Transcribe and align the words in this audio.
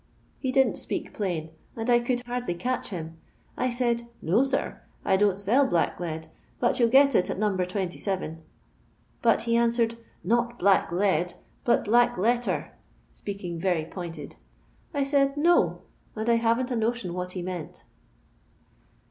He 0.39 0.51
didn't 0.51 0.79
speak 0.79 1.13
plain, 1.13 1.51
and 1.75 1.87
I 1.87 1.99
could 1.99 2.21
hardly 2.25 2.55
catch 2.55 2.89
him. 2.89 3.19
I 3.55 3.69
said,' 3.69 4.07
No, 4.33 4.41
sir, 4.41 4.81
I 5.05 5.15
don't 5.15 5.39
sell 5.39 5.67
black 5.67 5.99
load, 5.99 6.27
but 6.59 6.79
you 6.79 6.87
'11 6.87 6.89
get 6.89 7.13
it 7.13 7.29
at 7.29 7.37
No. 7.37 7.55
*27,' 7.55 8.39
but 9.21 9.43
ho 9.43 9.51
answered,' 9.51 9.97
Not 10.33 10.57
black 10.57 10.91
load, 10.91 11.35
but 11.63 11.85
black 11.85 12.17
letter,' 12.17 12.73
sp'. 13.13 13.29
aking 13.29 13.59
very 13.59 13.85
pointed. 13.85 14.37
I 14.91 15.03
said, 15.03 15.37
'No,' 15.37 15.83
and 16.15 16.27
I 16.27 16.37
haven't 16.37 16.71
a 16.71 16.75
notion 16.75 17.13
what 17.13 17.33
he 17.33 17.43
meant. 17.43 17.83